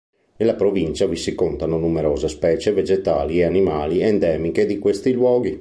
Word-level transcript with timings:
Nella 0.37 0.55
provincia 0.55 1.05
vi 1.05 1.15
si 1.15 1.35
contano 1.35 1.77
numerose 1.77 2.27
specie 2.27 2.73
vegetali 2.73 3.37
e 3.37 3.43
animali 3.43 4.01
endemiche 4.01 4.65
di 4.65 4.79
questi 4.79 5.11
luoghi. 5.11 5.49